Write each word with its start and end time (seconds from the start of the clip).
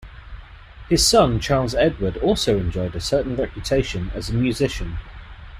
His 0.89 1.05
son 1.05 1.39
Charles 1.39 1.75
Edward 1.75 2.17
also 2.17 2.57
enjoyed 2.57 2.95
a 2.95 2.99
certain 2.99 3.35
reputation 3.35 4.09
as 4.15 4.31
a 4.31 4.33
musician. 4.33 4.97